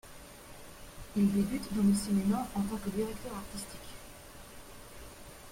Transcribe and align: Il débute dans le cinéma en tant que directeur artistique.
Il 1.15 1.31
débute 1.31 1.71
dans 1.75 1.83
le 1.87 1.93
cinéma 1.93 2.47
en 2.55 2.61
tant 2.61 2.77
que 2.77 2.89
directeur 2.89 3.35
artistique. 3.35 3.91